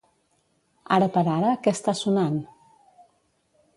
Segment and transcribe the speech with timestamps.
[0.95, 2.41] Ara per ara, què està sonant?